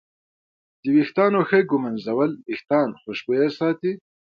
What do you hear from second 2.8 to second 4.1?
خوشبویه ساتي.